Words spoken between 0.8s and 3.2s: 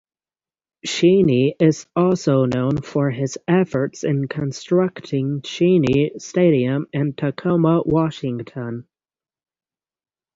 Cheney is also known for